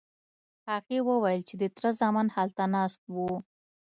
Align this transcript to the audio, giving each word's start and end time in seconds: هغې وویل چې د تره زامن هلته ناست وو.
هغې 0.69 0.99
وویل 1.09 1.41
چې 1.49 1.55
د 1.61 1.63
تره 1.75 1.89
زامن 2.01 2.27
هلته 2.35 2.63
ناست 2.75 3.01
وو. 3.13 3.31